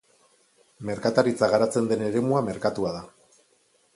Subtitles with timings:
[0.89, 3.05] Merkataritza garatzen den eremua merkatua da.